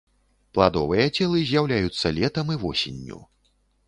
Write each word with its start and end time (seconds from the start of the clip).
Пладовыя 0.57 1.03
целы 1.17 1.41
з'яўляюцца 1.49 2.07
летам 2.21 2.49
і 2.55 2.57
восенню. 2.65 3.19